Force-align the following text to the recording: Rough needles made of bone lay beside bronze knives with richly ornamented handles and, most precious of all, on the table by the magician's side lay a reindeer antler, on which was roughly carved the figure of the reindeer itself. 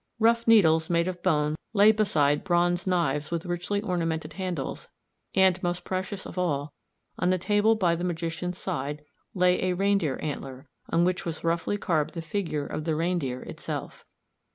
Rough 0.17 0.47
needles 0.47 0.89
made 0.89 1.07
of 1.07 1.21
bone 1.21 1.55
lay 1.73 1.91
beside 1.91 2.43
bronze 2.43 2.87
knives 2.87 3.29
with 3.29 3.45
richly 3.45 3.83
ornamented 3.83 4.33
handles 4.33 4.87
and, 5.35 5.61
most 5.61 5.83
precious 5.85 6.25
of 6.25 6.39
all, 6.39 6.73
on 7.19 7.29
the 7.29 7.37
table 7.37 7.75
by 7.75 7.93
the 7.95 8.03
magician's 8.03 8.57
side 8.57 9.05
lay 9.35 9.61
a 9.61 9.73
reindeer 9.75 10.17
antler, 10.23 10.67
on 10.89 11.05
which 11.05 11.23
was 11.23 11.43
roughly 11.43 11.77
carved 11.77 12.15
the 12.15 12.23
figure 12.23 12.65
of 12.65 12.85
the 12.85 12.95
reindeer 12.95 13.43
itself. 13.43 14.03